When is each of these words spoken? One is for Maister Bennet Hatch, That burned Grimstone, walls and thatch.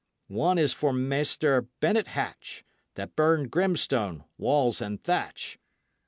One 0.29 0.57
is 0.57 0.73
for 0.73 0.91
Maister 0.93 1.67
Bennet 1.79 2.07
Hatch, 2.07 2.65
That 2.95 3.15
burned 3.15 3.51
Grimstone, 3.51 4.23
walls 4.39 4.81
and 4.81 4.99
thatch. 5.03 5.59